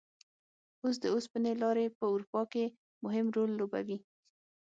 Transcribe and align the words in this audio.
اوس 0.83 0.95
د 1.03 1.05
اوسپنې 1.13 1.51
لارې 1.61 1.85
په 1.97 2.03
اروپا 2.13 2.41
کې 2.51 2.63
مهم 3.03 3.27
رول 3.35 3.51
لوبوي. 3.59 3.97